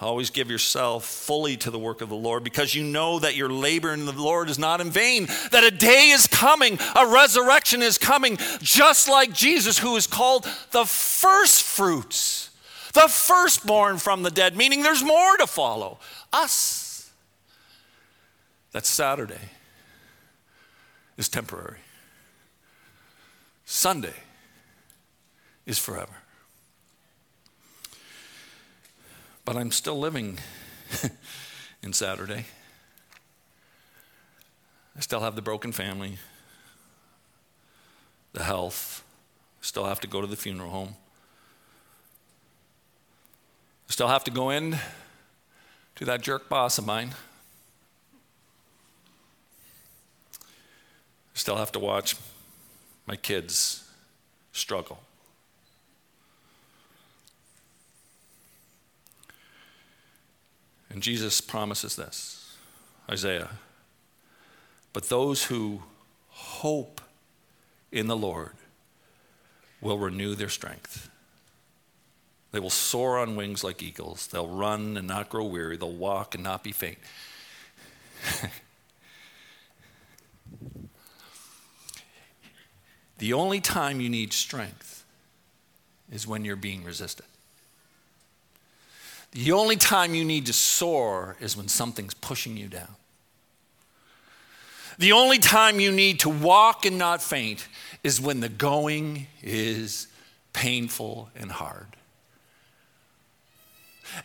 Always 0.00 0.30
give 0.30 0.50
yourself 0.50 1.04
fully 1.04 1.58
to 1.58 1.70
the 1.70 1.78
work 1.78 2.00
of 2.00 2.08
the 2.08 2.14
Lord 2.14 2.42
because 2.42 2.74
you 2.74 2.82
know 2.82 3.18
that 3.18 3.36
your 3.36 3.50
labor 3.50 3.92
in 3.92 4.06
the 4.06 4.12
Lord 4.12 4.48
is 4.48 4.58
not 4.58 4.80
in 4.80 4.90
vain, 4.90 5.26
that 5.50 5.62
a 5.62 5.70
day 5.70 6.08
is 6.10 6.26
coming, 6.26 6.78
a 6.96 7.06
resurrection 7.06 7.82
is 7.82 7.98
coming, 7.98 8.38
just 8.60 9.10
like 9.10 9.34
Jesus, 9.34 9.78
who 9.78 9.96
is 9.96 10.06
called 10.06 10.48
the 10.70 10.86
first 10.86 11.64
fruits, 11.64 12.49
the 12.92 13.08
firstborn 13.08 13.98
from 13.98 14.22
the 14.22 14.30
dead, 14.30 14.56
meaning 14.56 14.82
there's 14.82 15.02
more 15.02 15.36
to 15.36 15.46
follow. 15.46 15.98
Us. 16.32 17.10
That 18.72 18.86
Saturday 18.86 19.50
is 21.16 21.28
temporary, 21.28 21.78
Sunday 23.64 24.14
is 25.66 25.78
forever. 25.78 26.14
But 29.44 29.56
I'm 29.56 29.72
still 29.72 29.98
living 29.98 30.38
in 31.82 31.92
Saturday. 31.92 32.46
I 34.96 35.00
still 35.00 35.20
have 35.20 35.34
the 35.34 35.42
broken 35.42 35.72
family, 35.72 36.18
the 38.32 38.44
health, 38.44 39.02
still 39.60 39.86
have 39.86 40.00
to 40.00 40.06
go 40.06 40.20
to 40.20 40.26
the 40.26 40.36
funeral 40.36 40.70
home. 40.70 40.94
Still 43.90 44.06
have 44.06 44.22
to 44.24 44.30
go 44.30 44.50
in 44.50 44.78
to 45.96 46.04
that 46.04 46.22
jerk 46.22 46.48
boss 46.48 46.78
of 46.78 46.86
mine. 46.86 47.10
Still 51.34 51.56
have 51.56 51.72
to 51.72 51.80
watch 51.80 52.14
my 53.04 53.16
kids 53.16 53.90
struggle. 54.52 55.00
And 60.88 61.02
Jesus 61.02 61.40
promises 61.40 61.96
this 61.96 62.56
Isaiah. 63.10 63.50
But 64.92 65.08
those 65.08 65.44
who 65.44 65.82
hope 66.28 67.00
in 67.90 68.06
the 68.06 68.16
Lord 68.16 68.52
will 69.80 69.98
renew 69.98 70.36
their 70.36 70.48
strength. 70.48 71.10
They 72.52 72.60
will 72.60 72.70
soar 72.70 73.18
on 73.18 73.36
wings 73.36 73.62
like 73.62 73.82
eagles. 73.82 74.26
They'll 74.26 74.48
run 74.48 74.96
and 74.96 75.06
not 75.06 75.28
grow 75.28 75.44
weary. 75.44 75.76
They'll 75.76 75.92
walk 75.92 76.34
and 76.34 76.42
not 76.42 76.64
be 76.64 76.72
faint. 76.72 76.98
the 83.18 83.32
only 83.32 83.60
time 83.60 84.00
you 84.00 84.08
need 84.08 84.32
strength 84.32 85.04
is 86.10 86.26
when 86.26 86.44
you're 86.44 86.56
being 86.56 86.82
resisted. 86.82 87.26
The 89.32 89.52
only 89.52 89.76
time 89.76 90.14
you 90.14 90.24
need 90.24 90.46
to 90.46 90.52
soar 90.52 91.36
is 91.40 91.56
when 91.56 91.68
something's 91.68 92.14
pushing 92.14 92.56
you 92.56 92.66
down. 92.66 92.96
The 94.98 95.12
only 95.12 95.38
time 95.38 95.78
you 95.78 95.92
need 95.92 96.18
to 96.20 96.28
walk 96.28 96.84
and 96.84 96.98
not 96.98 97.22
faint 97.22 97.68
is 98.02 98.20
when 98.20 98.40
the 98.40 98.48
going 98.48 99.28
is 99.40 100.08
painful 100.52 101.30
and 101.36 101.52
hard. 101.52 101.86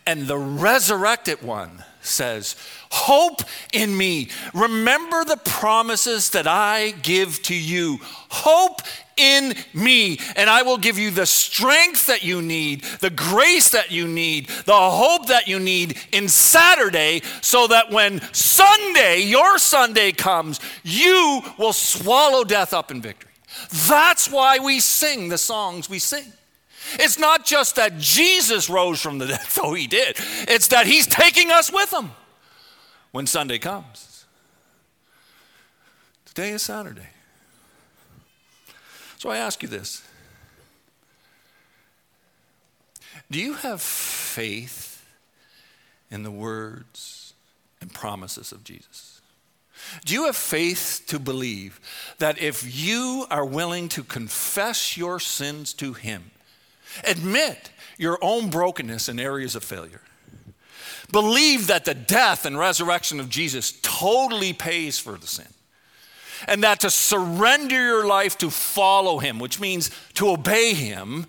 And 0.06 0.28
the 0.28 0.38
resurrected 0.38 1.42
one 1.42 1.84
says, 2.02 2.56
Hope 2.92 3.42
in 3.74 3.96
me. 3.98 4.30
Remember 4.54 5.26
the 5.26 5.38
promises 5.38 6.30
that 6.32 6.48
I 6.48 6.92
give 7.02 7.42
to 7.44 7.56
you. 7.56 8.00
Hope 8.30 8.82
in 9.18 9.56
me, 9.74 10.20
and 10.36 10.50
I 10.50 10.64
will 10.64 10.78
give 10.78 11.00
you 11.00 11.10
the 11.10 11.26
strength 11.26 12.08
that 12.08 12.24
you 12.24 12.42
need, 12.42 12.84
the 13.00 13.10
grace 13.10 13.70
that 13.70 13.92
you 13.92 14.08
need, 14.08 14.48
the 14.66 14.74
hope 14.74 15.28
that 15.28 15.48
you 15.48 15.60
need 15.60 15.98
in 16.12 16.28
Saturday, 16.28 17.22
so 17.42 17.68
that 17.68 17.92
when 17.92 18.22
Sunday, 18.34 19.22
your 19.22 19.58
Sunday 19.58 20.12
comes, 20.12 20.60
you 20.84 21.42
will 21.58 21.74
swallow 21.74 22.44
death 22.44 22.74
up 22.74 22.92
in 22.92 23.02
victory. 23.02 23.32
That's 23.88 24.30
why 24.30 24.60
we 24.60 24.80
sing 24.80 25.30
the 25.30 25.38
songs 25.38 25.90
we 25.90 26.00
sing. 26.00 26.34
It's 26.94 27.20
not 27.20 27.46
just 27.46 27.76
that 27.76 27.98
Jesus 27.98 28.70
rose 28.70 29.02
from 29.02 29.18
the 29.18 29.28
dead, 29.28 29.46
though 29.62 29.74
he 29.74 29.88
did, 29.88 30.18
it's 30.48 30.68
that 30.68 30.88
he's 30.88 31.08
taking 31.08 31.52
us 31.52 31.72
with 31.72 31.92
him 31.92 32.12
when 33.12 33.28
Sunday 33.28 33.60
comes. 33.60 34.26
Today 36.26 36.52
is 36.52 36.62
Saturday. 36.62 37.08
So 39.18 39.30
I 39.30 39.38
ask 39.38 39.64
you 39.64 39.70
this 39.70 40.04
Do 43.32 43.40
you 43.40 43.54
have 43.54 43.82
faith 43.82 45.06
in 46.12 46.24
the 46.24 46.32
words 46.32 47.34
and 47.82 47.94
promises 47.94 48.52
of 48.52 48.64
Jesus? 48.64 49.22
Do 50.04 50.14
you 50.14 50.26
have 50.26 50.36
faith 50.36 51.04
to 51.08 51.20
believe 51.20 51.80
that 52.20 52.42
if 52.42 52.76
you 52.76 53.26
are 53.30 53.46
willing 53.46 53.90
to 53.90 54.04
confess 54.04 54.98
your 54.98 55.20
sins 55.20 55.74
to 55.74 55.94
Him, 55.94 56.32
admit 57.04 57.72
your 57.98 58.18
own 58.22 58.50
brokenness 58.50 59.08
and 59.08 59.20
areas 59.20 59.56
of 59.56 59.64
failure, 59.64 60.02
believe 61.12 61.68
that 61.68 61.86
the 61.86 61.94
death 61.94 62.46
and 62.46 62.58
resurrection 62.58 63.20
of 63.20 63.30
Jesus 63.30 63.80
totally 63.82 64.54
pays 64.54 64.98
for 64.98 65.18
the 65.18 65.28
sin, 65.28 65.48
and 66.48 66.64
that 66.64 66.82
to 66.82 66.90
surrender 66.90 67.76
your 67.76 68.06
life 68.06 68.38
to 68.40 68.50
follow 68.50 69.20
him, 69.20 69.40
which 69.40 69.60
means 69.60 69.92
to 70.16 70.30
obey 70.30 70.74
him, 70.74 71.26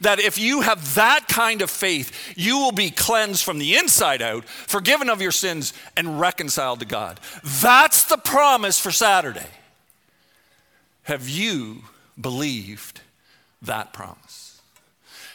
that 0.00 0.20
if 0.20 0.38
you 0.38 0.60
have 0.60 0.94
that 0.96 1.26
kind 1.28 1.62
of 1.62 1.70
faith, 1.70 2.34
you 2.36 2.58
will 2.58 2.72
be 2.72 2.90
cleansed 2.90 3.42
from 3.42 3.58
the 3.58 3.76
inside 3.76 4.20
out, 4.20 4.44
forgiven 4.44 5.08
of 5.08 5.22
your 5.22 5.32
sins, 5.32 5.72
and 5.96 6.20
reconciled 6.20 6.80
to 6.80 6.86
God. 6.86 7.18
That's 7.62 8.04
the 8.04 8.18
promise 8.18 8.78
for 8.78 8.90
Saturday. 8.90 9.46
Have 11.04 11.28
you 11.28 11.84
believed 12.20 13.00
that 13.62 13.92
promise? 13.94 14.47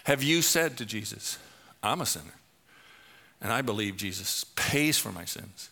Have 0.04 0.22
you 0.24 0.42
said 0.42 0.78
to 0.78 0.86
Jesus, 0.86 1.38
I'm 1.82 2.02
a 2.02 2.06
sinner, 2.06 2.36
and 3.42 3.52
I 3.52 3.62
believe 3.62 3.98
Jesus 3.98 4.46
pays 4.56 4.98
for 4.98 5.12
my 5.12 5.26
sins? 5.26 5.70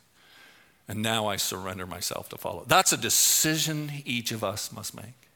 and 0.91 1.02
now 1.02 1.28
I 1.28 1.38
surrender 1.38 1.88
myself 1.88 2.28
to 2.30 2.38
follow. 2.38 2.65
That's 2.67 2.91
a 2.91 2.98
decision 2.98 3.89
each 4.04 4.34
of 4.34 4.44
us 4.44 4.74
must 4.74 4.94
make. 4.94 5.30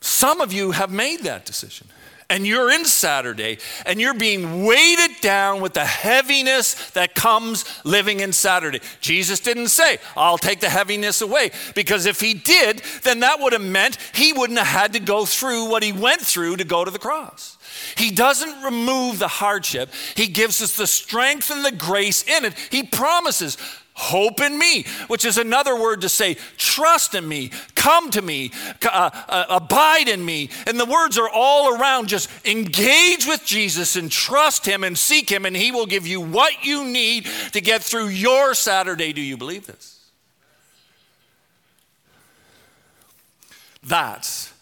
Some 0.00 0.40
of 0.40 0.52
you 0.52 0.72
have 0.72 0.90
made 0.90 1.20
that 1.20 1.46
decision. 1.46 1.86
And 2.28 2.44
you're 2.44 2.72
in 2.72 2.84
Saturday 2.84 3.58
and 3.84 4.00
you're 4.00 4.14
being 4.14 4.64
weighted 4.64 5.20
down 5.20 5.60
with 5.60 5.74
the 5.74 5.84
heaviness 5.84 6.90
that 6.90 7.14
comes 7.14 7.64
living 7.84 8.18
in 8.18 8.32
Saturday. 8.32 8.80
Jesus 9.00 9.38
didn't 9.38 9.68
say, 9.68 9.98
I'll 10.16 10.38
take 10.38 10.58
the 10.58 10.68
heaviness 10.68 11.20
away, 11.20 11.52
because 11.76 12.04
if 12.04 12.20
he 12.20 12.34
did, 12.34 12.82
then 13.04 13.20
that 13.20 13.38
would 13.38 13.52
have 13.52 13.62
meant 13.62 13.98
he 14.12 14.32
wouldn't 14.32 14.58
have 14.58 14.66
had 14.66 14.92
to 14.94 15.00
go 15.00 15.24
through 15.24 15.70
what 15.70 15.84
he 15.84 15.92
went 15.92 16.20
through 16.20 16.56
to 16.56 16.64
go 16.64 16.84
to 16.84 16.90
the 16.90 16.98
cross. 16.98 17.58
He 17.96 18.10
doesn't 18.10 18.62
remove 18.62 19.18
the 19.18 19.28
hardship, 19.28 19.90
He 20.14 20.26
gives 20.26 20.60
us 20.60 20.76
the 20.76 20.86
strength 20.86 21.50
and 21.50 21.64
the 21.64 21.72
grace 21.72 22.24
in 22.24 22.44
it. 22.44 22.54
He 22.70 22.82
promises, 22.82 23.56
Hope 23.98 24.40
in 24.40 24.58
me, 24.58 24.84
which 25.06 25.24
is 25.24 25.38
another 25.38 25.74
word 25.74 26.02
to 26.02 26.08
say, 26.10 26.36
trust 26.58 27.14
in 27.14 27.26
me, 27.26 27.50
come 27.74 28.10
to 28.10 28.20
me, 28.20 28.52
uh, 28.84 29.10
uh, 29.26 29.46
abide 29.48 30.08
in 30.08 30.22
me. 30.22 30.50
And 30.66 30.78
the 30.78 30.84
words 30.84 31.16
are 31.16 31.30
all 31.30 31.74
around 31.74 32.08
just 32.08 32.28
engage 32.46 33.26
with 33.26 33.42
Jesus 33.46 33.96
and 33.96 34.12
trust 34.12 34.66
him 34.66 34.84
and 34.84 34.98
seek 34.98 35.30
him, 35.30 35.46
and 35.46 35.56
he 35.56 35.72
will 35.72 35.86
give 35.86 36.06
you 36.06 36.20
what 36.20 36.62
you 36.62 36.84
need 36.84 37.26
to 37.52 37.60
get 37.62 37.82
through 37.82 38.08
your 38.08 38.52
Saturday. 38.52 39.14
Do 39.14 39.22
you 39.22 39.38
believe 39.38 39.66
this? 39.66 40.04
That's 43.82 44.52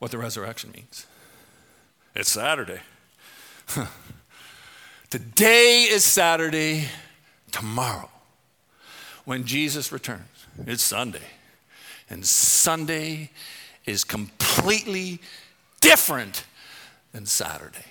what 0.00 0.10
the 0.10 0.18
resurrection 0.18 0.72
means. 0.72 1.06
It's 2.16 2.32
Saturday. 2.32 2.80
Today 5.10 5.84
is 5.84 6.04
Saturday. 6.04 6.88
Tomorrow, 7.52 8.08
when 9.24 9.44
Jesus 9.44 9.92
returns, 9.92 10.46
it's 10.66 10.82
Sunday. 10.82 11.20
And 12.10 12.26
Sunday 12.26 13.30
is 13.86 14.04
completely 14.04 15.20
different 15.80 16.44
than 17.12 17.26
Saturday. 17.26 17.84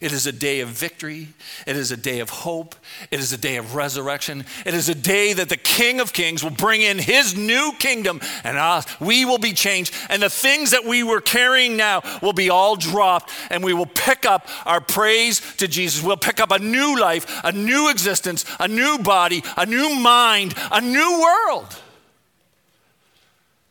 It 0.00 0.12
is 0.12 0.26
a 0.26 0.32
day 0.32 0.60
of 0.60 0.68
victory. 0.68 1.28
It 1.66 1.76
is 1.76 1.92
a 1.92 1.96
day 1.96 2.20
of 2.20 2.30
hope. 2.30 2.74
It 3.10 3.20
is 3.20 3.32
a 3.32 3.38
day 3.38 3.56
of 3.56 3.74
resurrection. 3.74 4.44
It 4.64 4.74
is 4.74 4.88
a 4.88 4.94
day 4.94 5.32
that 5.32 5.48
the 5.48 5.56
King 5.56 6.00
of 6.00 6.12
Kings 6.12 6.42
will 6.42 6.50
bring 6.50 6.82
in 6.82 6.98
his 6.98 7.36
new 7.36 7.72
kingdom 7.78 8.20
and 8.42 8.56
us. 8.56 8.86
We 9.00 9.24
will 9.24 9.38
be 9.38 9.52
changed. 9.52 9.94
And 10.08 10.22
the 10.22 10.30
things 10.30 10.70
that 10.70 10.84
we 10.84 11.02
were 11.02 11.20
carrying 11.20 11.76
now 11.76 12.02
will 12.22 12.32
be 12.32 12.50
all 12.50 12.76
dropped. 12.76 13.30
And 13.50 13.62
we 13.62 13.74
will 13.74 13.86
pick 13.86 14.26
up 14.26 14.48
our 14.66 14.80
praise 14.80 15.40
to 15.56 15.68
Jesus. 15.68 16.02
We'll 16.02 16.16
pick 16.16 16.40
up 16.40 16.50
a 16.50 16.58
new 16.58 16.98
life, 16.98 17.40
a 17.44 17.52
new 17.52 17.90
existence, 17.90 18.44
a 18.58 18.68
new 18.68 18.98
body, 18.98 19.42
a 19.56 19.66
new 19.66 19.94
mind, 19.94 20.54
a 20.70 20.80
new 20.80 21.20
world. 21.20 21.76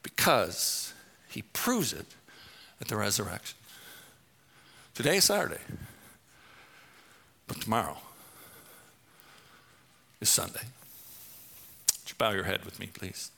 Because 0.03 0.93
he 1.29 1.41
proves 1.41 1.93
it 1.93 2.05
at 2.79 2.87
the 2.87 2.95
resurrection. 2.95 3.57
Today 4.93 5.17
is 5.17 5.25
Saturday. 5.25 5.61
But 7.51 7.59
tomorrow 7.59 7.97
is 10.21 10.29
Sunday. 10.29 10.61
Would 10.61 12.09
you 12.09 12.15
bow 12.17 12.31
your 12.31 12.45
head 12.45 12.63
with 12.63 12.79
me, 12.79 12.87
please? 12.93 13.29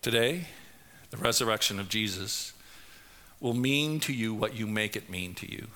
Today, 0.00 0.46
the 1.10 1.18
resurrection 1.18 1.78
of 1.78 1.90
Jesus 1.90 2.54
will 3.40 3.52
mean 3.52 4.00
to 4.00 4.12
you 4.14 4.32
what 4.32 4.54
you 4.54 4.66
make 4.66 4.96
it 4.96 5.10
mean 5.10 5.34
to 5.34 5.52
you. 5.52 5.66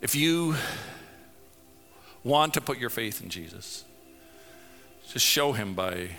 If 0.00 0.16
you 0.16 0.56
want 2.24 2.52
to 2.54 2.60
put 2.60 2.78
your 2.78 2.90
faith 2.90 3.22
in 3.22 3.28
Jesus, 3.28 3.84
just 5.08 5.24
show 5.24 5.52
him 5.52 5.74
by 5.74 6.16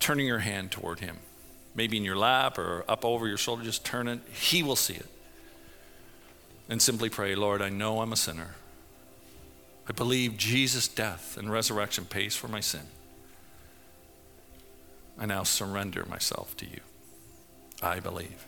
turning 0.00 0.26
your 0.26 0.38
hand 0.38 0.70
toward 0.70 1.00
him 1.00 1.18
maybe 1.74 1.96
in 1.96 2.04
your 2.04 2.16
lap 2.16 2.58
or 2.58 2.84
up 2.88 3.04
over 3.04 3.26
your 3.26 3.36
shoulder, 3.36 3.64
just 3.64 3.84
turn 3.84 4.08
it. 4.08 4.20
He 4.32 4.62
will 4.62 4.76
see 4.76 4.94
it. 4.94 5.06
And 6.68 6.80
simply 6.80 7.10
pray, 7.10 7.34
Lord, 7.34 7.60
I 7.60 7.68
know 7.68 8.00
I'm 8.00 8.12
a 8.12 8.16
sinner. 8.16 8.54
I 9.88 9.92
believe 9.92 10.36
Jesus' 10.36 10.88
death 10.88 11.36
and 11.36 11.50
resurrection 11.52 12.06
pays 12.06 12.34
for 12.34 12.48
my 12.48 12.60
sin. 12.60 12.86
I 15.18 15.26
now 15.26 15.42
surrender 15.42 16.06
myself 16.06 16.56
to 16.58 16.66
you. 16.66 16.80
I 17.82 18.00
believe. 18.00 18.46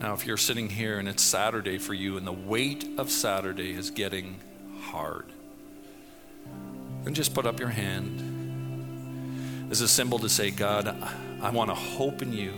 Now, 0.00 0.14
if 0.14 0.26
you're 0.26 0.36
sitting 0.36 0.68
here 0.68 0.98
and 0.98 1.08
it's 1.08 1.22
Saturday 1.22 1.78
for 1.78 1.94
you 1.94 2.16
and 2.16 2.26
the 2.26 2.32
weight 2.32 2.86
of 2.98 3.10
Saturday 3.10 3.72
is 3.72 3.90
getting 3.90 4.40
hard, 4.82 5.26
then 7.04 7.14
just 7.14 7.34
put 7.34 7.46
up 7.46 7.60
your 7.60 7.68
hand 7.68 8.29
as 9.70 9.80
a 9.80 9.88
symbol 9.88 10.18
to 10.18 10.28
say, 10.28 10.50
God, 10.50 10.94
I 11.40 11.50
want 11.50 11.70
to 11.70 11.74
hope 11.74 12.22
in 12.22 12.32
you. 12.32 12.52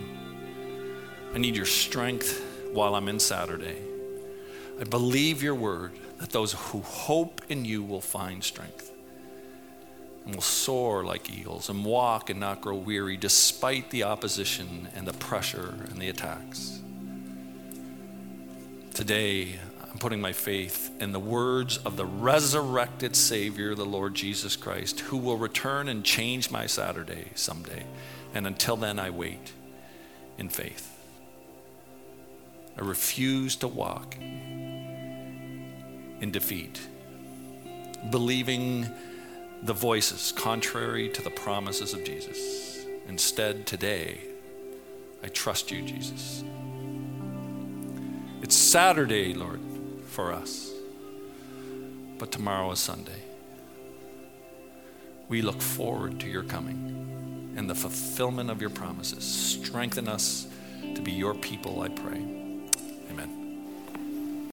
I 1.33 1.37
need 1.37 1.55
your 1.55 1.65
strength 1.65 2.43
while 2.73 2.95
I'm 2.95 3.07
in 3.07 3.19
Saturday. 3.19 3.77
I 4.79 4.83
believe 4.83 5.43
your 5.43 5.55
word 5.55 5.93
that 6.17 6.31
those 6.31 6.53
who 6.53 6.81
hope 6.81 7.41
in 7.49 7.65
you 7.65 7.83
will 7.83 8.01
find 8.01 8.43
strength 8.43 8.91
and 10.25 10.33
will 10.33 10.41
soar 10.41 11.03
like 11.03 11.29
eagles 11.29 11.69
and 11.69 11.85
walk 11.85 12.29
and 12.29 12.39
not 12.39 12.61
grow 12.61 12.75
weary 12.75 13.17
despite 13.17 13.89
the 13.91 14.03
opposition 14.03 14.87
and 14.95 15.07
the 15.07 15.13
pressure 15.13 15.75
and 15.89 15.99
the 16.01 16.09
attacks. 16.09 16.79
Today, 18.93 19.59
putting 20.03 20.19
my 20.19 20.33
faith 20.33 20.91
in 20.99 21.13
the 21.13 21.19
words 21.19 21.77
of 21.77 21.95
the 21.95 22.05
resurrected 22.05 23.15
Savior, 23.15 23.73
the 23.73 23.85
Lord 23.85 24.13
Jesus 24.13 24.57
Christ, 24.57 24.99
who 24.99 25.15
will 25.15 25.37
return 25.37 25.87
and 25.87 26.03
change 26.03 26.51
my 26.51 26.65
Saturday 26.65 27.27
someday. 27.35 27.85
And 28.33 28.45
until 28.45 28.75
then, 28.75 28.99
I 28.99 29.11
wait 29.11 29.53
in 30.37 30.49
faith. 30.49 30.93
I 32.77 32.81
refuse 32.81 33.55
to 33.55 33.67
walk 33.69 34.17
in 34.17 36.31
defeat, 36.33 36.81
believing 38.11 38.89
the 39.61 39.71
voices 39.71 40.33
contrary 40.35 41.07
to 41.11 41.21
the 41.21 41.29
promises 41.29 41.93
of 41.93 42.03
Jesus. 42.03 42.85
Instead, 43.07 43.65
today, 43.65 44.19
I 45.23 45.29
trust 45.29 45.71
you, 45.71 45.81
Jesus. 45.81 46.43
It's 48.41 48.55
Saturday, 48.55 49.33
Lord 49.33 49.61
for 50.13 50.31
us. 50.31 50.71
But 52.19 52.31
tomorrow 52.31 52.71
is 52.71 52.79
Sunday. 52.79 53.23
We 55.27 55.41
look 55.41 55.59
forward 55.59 56.19
to 56.19 56.27
your 56.27 56.43
coming 56.43 57.53
and 57.57 57.67
the 57.67 57.73
fulfillment 57.73 58.51
of 58.51 58.61
your 58.61 58.69
promises. 58.69 59.23
Strengthen 59.23 60.07
us 60.07 60.47
to 60.93 61.01
be 61.01 61.11
your 61.11 61.33
people, 61.33 61.81
I 61.81 61.89
pray. 61.89 62.42